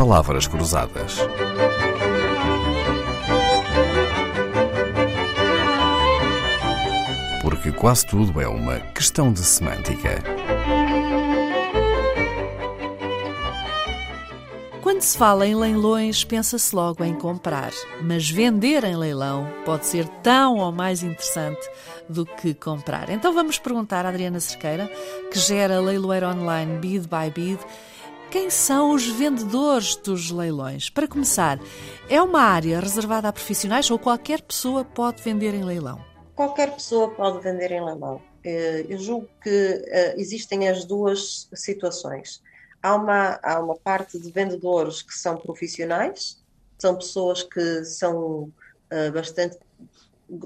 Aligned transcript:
Palavras 0.00 0.46
Cruzadas. 0.46 1.18
Porque 7.42 7.70
quase 7.70 8.06
tudo 8.06 8.40
é 8.40 8.48
uma 8.48 8.80
questão 8.94 9.30
de 9.30 9.40
semântica. 9.40 10.22
Quando 14.80 15.02
se 15.02 15.18
fala 15.18 15.46
em 15.46 15.54
leilões, 15.54 16.24
pensa-se 16.24 16.74
logo 16.74 17.04
em 17.04 17.14
comprar, 17.14 17.70
mas 18.00 18.30
vender 18.30 18.84
em 18.84 18.96
leilão 18.96 19.46
pode 19.66 19.84
ser 19.84 20.08
tão 20.22 20.56
ou 20.56 20.72
mais 20.72 21.02
interessante 21.02 21.60
do 22.08 22.24
que 22.24 22.54
comprar. 22.54 23.10
Então 23.10 23.34
vamos 23.34 23.58
perguntar 23.58 24.06
à 24.06 24.08
Adriana 24.08 24.40
Cerqueira, 24.40 24.90
que 25.30 25.38
gera 25.38 25.78
leiloeiro 25.78 26.26
online 26.26 26.78
Bid 26.78 27.06
by 27.06 27.30
Bid, 27.30 27.60
quem 28.30 28.48
são 28.48 28.92
os 28.92 29.06
vendedores 29.06 29.96
dos 29.96 30.30
leilões? 30.30 30.88
Para 30.88 31.08
começar, 31.08 31.58
é 32.08 32.22
uma 32.22 32.40
área 32.40 32.80
reservada 32.80 33.28
a 33.28 33.32
profissionais 33.32 33.90
ou 33.90 33.98
qualquer 33.98 34.40
pessoa 34.40 34.84
pode 34.84 35.20
vender 35.22 35.52
em 35.54 35.64
leilão? 35.64 36.04
Qualquer 36.34 36.72
pessoa 36.74 37.10
pode 37.10 37.40
vender 37.40 37.72
em 37.72 37.84
leilão. 37.84 38.22
Eh, 38.44 38.86
eu 38.88 38.98
julgo 38.98 39.28
que 39.42 39.84
eh, 39.86 40.14
existem 40.16 40.68
as 40.68 40.84
duas 40.84 41.48
situações 41.52 42.40
há 42.82 42.94
uma, 42.94 43.38
há 43.42 43.60
uma 43.60 43.76
parte 43.76 44.18
de 44.18 44.30
vendedores 44.30 45.02
que 45.02 45.12
são 45.12 45.36
profissionais, 45.36 46.38
são 46.78 46.96
pessoas 46.96 47.42
que 47.42 47.84
são 47.84 48.44
uh, 48.90 49.12
bastante 49.12 49.58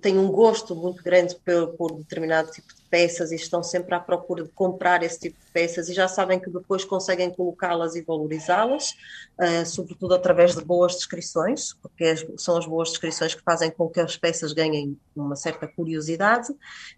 têm 0.00 0.16
um 0.16 0.30
gosto 0.30 0.76
muito 0.76 1.02
grande 1.02 1.34
por, 1.44 1.68
por, 1.76 1.96
determinado 1.96 2.50
tipo 2.52 2.72
de 2.72 2.81
peças 2.92 3.32
e 3.32 3.36
estão 3.36 3.62
sempre 3.62 3.94
à 3.94 3.98
procura 3.98 4.44
de 4.44 4.50
comprar 4.50 5.02
esse 5.02 5.18
tipo 5.18 5.40
de 5.42 5.50
peças 5.50 5.88
e 5.88 5.94
já 5.94 6.06
sabem 6.06 6.38
que 6.38 6.50
depois 6.50 6.84
conseguem 6.84 7.30
colocá-las 7.30 7.96
e 7.96 8.02
valorizá-las, 8.02 8.90
uh, 9.40 9.64
sobretudo 9.64 10.14
através 10.14 10.54
de 10.54 10.62
boas 10.62 10.96
descrições, 10.96 11.72
porque 11.80 12.04
as, 12.04 12.26
são 12.36 12.58
as 12.58 12.66
boas 12.66 12.90
descrições 12.90 13.34
que 13.34 13.42
fazem 13.42 13.70
com 13.70 13.88
que 13.88 13.98
as 13.98 14.18
peças 14.18 14.52
ganhem 14.52 14.94
uma 15.16 15.36
certa 15.36 15.66
curiosidade. 15.66 16.48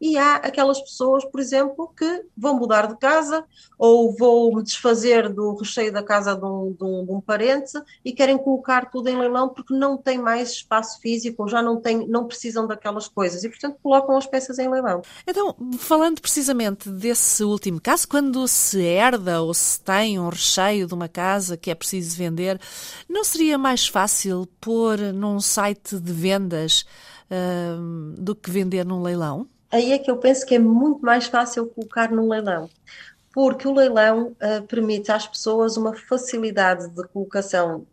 E 0.00 0.16
há 0.16 0.36
aquelas 0.36 0.80
pessoas, 0.80 1.26
por 1.26 1.38
exemplo, 1.38 1.92
que 1.94 2.24
vão 2.34 2.58
mudar 2.58 2.86
de 2.86 2.96
casa 2.96 3.44
ou 3.78 4.16
vão 4.16 4.62
desfazer 4.62 5.28
do 5.28 5.54
recheio 5.56 5.92
da 5.92 6.02
casa 6.02 6.34
de 6.34 6.44
um, 6.44 6.72
de, 6.72 6.84
um, 6.84 7.04
de 7.04 7.12
um, 7.12 7.20
parente 7.20 7.72
e 8.02 8.12
querem 8.12 8.38
colocar 8.38 8.90
tudo 8.90 9.08
em 9.08 9.18
leilão 9.18 9.50
porque 9.50 9.74
não 9.74 9.98
têm 9.98 10.16
mais 10.16 10.52
espaço 10.52 11.00
físico 11.00 11.42
ou 11.42 11.48
já 11.48 11.60
não, 11.60 11.78
têm, 11.80 12.06
não 12.08 12.26
precisam 12.26 12.66
daquelas 12.66 13.08
coisas 13.08 13.44
e, 13.44 13.48
portanto, 13.50 13.78
colocam 13.82 14.16
as 14.16 14.26
peças 14.26 14.58
em 14.58 14.70
leilão. 14.70 15.02
Então, 15.26 15.54
falando 15.82 16.20
precisamente 16.20 16.88
desse 16.88 17.44
último 17.44 17.80
caso, 17.80 18.08
quando 18.08 18.46
se 18.48 18.80
herda 18.82 19.42
ou 19.42 19.52
se 19.52 19.80
tem 19.80 20.18
um 20.18 20.28
recheio 20.28 20.86
de 20.86 20.94
uma 20.94 21.08
casa 21.08 21.56
que 21.56 21.70
é 21.70 21.74
preciso 21.74 22.16
vender, 22.16 22.60
não 23.08 23.24
seria 23.24 23.58
mais 23.58 23.86
fácil 23.86 24.48
pôr 24.60 24.98
num 25.12 25.40
site 25.40 25.98
de 25.98 26.12
vendas 26.12 26.84
uh, 27.30 28.14
do 28.20 28.34
que 28.34 28.50
vender 28.50 28.84
num 28.84 29.02
leilão? 29.02 29.46
Aí 29.70 29.92
é 29.92 29.98
que 29.98 30.10
eu 30.10 30.18
penso 30.18 30.44
que 30.46 30.54
é 30.54 30.58
muito 30.58 31.00
mais 31.04 31.26
fácil 31.26 31.66
colocar 31.66 32.10
num 32.10 32.28
leilão 32.28 32.68
porque 33.32 33.66
o 33.66 33.72
leilão 33.72 34.36
uh, 34.42 34.62
permite 34.68 35.10
às 35.10 35.26
pessoas 35.26 35.76
uma 35.76 35.94
facilidade 35.96 36.88
de 36.90 37.02
colocação 37.08 37.86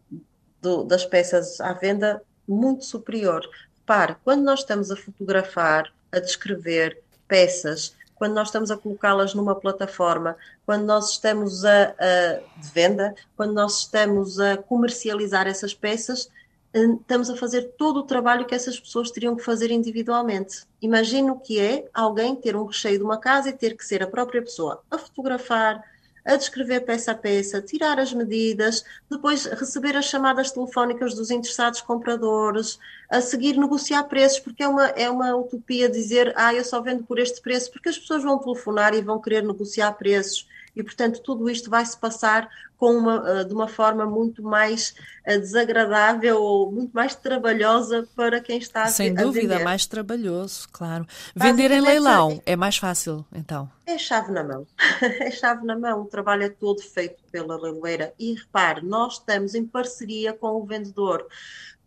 do, 0.61 0.83
das 0.83 1.05
peças 1.05 1.61
à 1.61 1.73
venda 1.73 2.21
muito 2.47 2.83
superior. 2.83 3.41
Repare, 3.77 4.15
quando 4.23 4.43
nós 4.43 4.59
estamos 4.59 4.91
a 4.91 4.97
fotografar, 4.97 5.91
a 6.11 6.19
descrever, 6.19 7.01
peças, 7.29 7.95
quando 8.15 8.33
nós 8.33 8.49
estamos 8.49 8.69
a 8.69 8.75
colocá-las 8.75 9.33
numa 9.33 9.55
plataforma, 9.55 10.35
quando 10.65 10.83
nós 10.83 11.11
estamos 11.11 11.63
a, 11.63 11.95
a, 11.97 12.59
de 12.59 12.69
venda, 12.73 13.15
quando 13.37 13.53
nós 13.53 13.79
estamos 13.79 14.37
a 14.41 14.57
comercializar 14.57 15.47
essas 15.47 15.73
peças, 15.73 16.29
eh, 16.73 16.83
estamos 16.99 17.29
a 17.29 17.37
fazer 17.37 17.73
todo 17.77 18.01
o 18.01 18.03
trabalho 18.03 18.45
que 18.45 18.53
essas 18.53 18.77
pessoas 18.77 19.09
teriam 19.09 19.37
que 19.37 19.43
fazer 19.43 19.71
individualmente. 19.71 20.65
Imagina 20.81 21.31
o 21.31 21.39
que 21.39 21.59
é 21.61 21.87
alguém 21.93 22.35
ter 22.35 22.57
um 22.57 22.65
recheio 22.65 22.97
de 22.97 23.03
uma 23.05 23.17
casa 23.17 23.49
e 23.49 23.53
ter 23.53 23.77
que 23.77 23.85
ser 23.85 24.03
a 24.03 24.07
própria 24.07 24.41
pessoa 24.41 24.83
a 24.91 24.97
fotografar, 24.97 25.81
a 26.25 26.35
descrever 26.35 26.81
peça 26.81 27.11
a 27.11 27.15
peça, 27.15 27.61
tirar 27.61 27.99
as 27.99 28.13
medidas, 28.13 28.83
depois 29.09 29.45
receber 29.45 29.95
as 29.95 30.05
chamadas 30.05 30.51
telefónicas 30.51 31.13
dos 31.13 31.31
interessados 31.31 31.81
compradores, 31.81 32.79
a 33.09 33.21
seguir 33.21 33.57
negociar 33.57 34.03
preços, 34.03 34.39
porque 34.39 34.63
é 34.63 34.67
uma, 34.67 34.85
é 34.87 35.09
uma 35.09 35.35
utopia 35.35 35.89
dizer, 35.89 36.33
ah, 36.35 36.53
eu 36.53 36.63
só 36.63 36.81
vendo 36.81 37.03
por 37.03 37.19
este 37.19 37.41
preço, 37.41 37.71
porque 37.71 37.89
as 37.89 37.97
pessoas 37.97 38.23
vão 38.23 38.37
telefonar 38.37 38.93
e 38.93 39.01
vão 39.01 39.19
querer 39.19 39.43
negociar 39.43 39.91
preços 39.93 40.47
e, 40.79 40.83
portanto, 40.83 41.21
tudo 41.21 41.49
isto 41.49 41.69
vai 41.69 41.85
se 41.85 41.97
passar 41.97 42.49
com 42.77 42.93
uma, 42.93 43.23
eh, 43.29 43.43
de 43.43 43.53
uma 43.53 43.67
forma 43.67 44.05
muito 44.05 44.41
mais 44.41 44.95
eh, 45.25 45.37
desagradável 45.37 46.41
ou 46.41 46.71
muito 46.71 46.93
mais 46.93 47.13
trabalhosa 47.13 48.07
para 48.15 48.39
quem 48.39 48.57
está 48.57 48.87
Sem 48.87 49.11
a 49.11 49.15
Sem 49.15 49.25
dúvida, 49.25 49.55
vender. 49.55 49.63
mais 49.65 49.85
trabalhoso, 49.85 50.67
claro. 50.71 51.05
Vender 51.35 51.71
em 51.71 51.81
leilão 51.81 52.41
é 52.45 52.55
mais 52.55 52.77
fácil, 52.77 53.25
então? 53.33 53.69
É 53.85 53.97
chave 53.97 54.31
na 54.31 54.43
mão. 54.43 54.65
é 55.01 55.29
chave 55.29 55.65
na 55.65 55.77
mão. 55.77 56.03
O 56.03 56.05
trabalho 56.05 56.43
é 56.43 56.49
todo 56.49 56.81
feito 56.81 57.21
pela 57.29 57.57
leiloeira. 57.57 58.13
E 58.17 58.33
repare, 58.33 58.85
nós 58.85 59.15
estamos 59.15 59.53
em 59.55 59.65
parceria 59.65 60.31
com 60.31 60.61
o 60.61 60.65
vendedor 60.65 61.27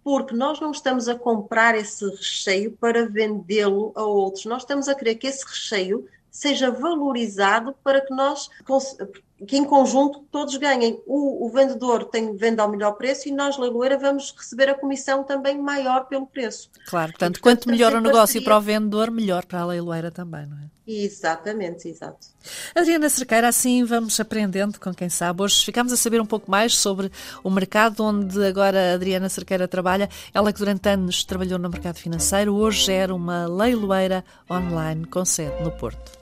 porque 0.05 0.35
nós 0.35 0.61
não 0.61 0.73
estamos 0.73 1.09
a 1.09 1.15
comprar 1.15 1.77
esse 1.77 2.05
recheio 2.05 2.73
para 2.73 3.07
vendê-lo 3.07 3.93
a 3.95 4.03
outros, 4.03 4.45
nós 4.47 4.63
estamos 4.63 4.89
a 4.89 4.97
querer 4.97 5.15
que 5.15 5.29
esse 5.29 5.47
recheio 5.47 6.09
seja 6.33 6.71
valorizado 6.71 7.75
para 7.85 8.01
que 8.01 8.13
nós, 8.15 8.49
que 9.47 9.57
em 9.57 9.65
conjunto 9.65 10.21
todos 10.33 10.57
ganhem. 10.57 10.99
O, 11.07 11.47
o, 11.47 11.51
vendedor 11.51 12.07
tem 12.07 12.35
venda 12.35 12.63
ao 12.63 12.71
melhor 12.71 12.93
preço 12.93 13.29
e 13.29 13.31
nós, 13.31 13.59
leiloeira, 13.59 13.99
vamos 13.99 14.35
receber 14.37 14.71
a 14.71 14.75
comissão 14.75 15.23
também 15.23 15.61
maior 15.61 16.07
pelo 16.07 16.27
preço. 16.27 16.71
Claro, 16.89 17.13
portanto, 17.13 17.37
e, 17.37 17.41
portanto 17.41 17.43
quanto 17.43 17.69
melhor 17.69 17.93
o 17.93 18.01
negócio 18.01 18.17
parceria... 18.17 18.45
para 18.45 18.57
o 18.57 18.61
vendedor, 18.61 19.11
melhor 19.11 19.45
para 19.45 19.61
a 19.61 19.67
leiloeira 19.67 20.11
também, 20.11 20.47
não 20.47 20.57
é? 20.57 20.73
Exatamente, 20.87 21.89
exato. 21.89 22.27
Adriana 22.75 23.09
Cerqueira, 23.09 23.49
assim 23.49 23.85
vamos 23.85 24.19
aprendendo 24.19 24.81
com 24.81 24.93
quem 24.93 25.09
sabe. 25.09 25.43
Hoje 25.43 25.65
ficamos 25.65 25.93
a 25.93 25.97
saber 25.97 26.21
um 26.21 26.27
pouco 26.27 26.51
mais 26.51 26.75
sobre 26.77 27.13
o 27.45 27.51
mercado 27.51 28.03
onde 28.03 28.45
agora 28.45 28.91
a 28.91 28.95
Adriana 28.95 29.29
Cerqueira 29.29 29.69
trabalha. 29.69 30.09
Ela 30.35 30.53
que 30.53 30.59
durante 30.59 30.89
anos 30.89 31.23
trabalhou 31.23 31.59
no 31.59 31.69
mercado 31.69 31.97
financeiro, 31.97 32.55
hoje 32.55 32.87
gera 32.87 33.15
uma 33.15 33.47
leiloeira 33.47 34.25
online 34.51 35.07
com 35.07 35.25
sede 35.25 35.63
no 35.63 35.71
Porto. 35.71 36.22